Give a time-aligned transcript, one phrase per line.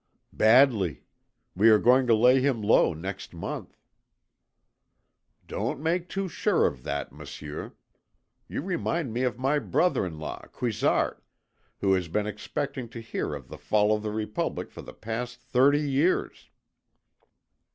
[0.33, 1.03] "Badly!
[1.55, 3.77] We are going to lay him low next month."
[5.45, 7.73] "Don't make too sure of that, Monsieur.
[8.47, 11.23] You remind me of my brother in law, Cuissart,
[11.81, 15.39] who has been expecting to hear of the fall of the Republic for the past
[15.39, 16.49] thirty years."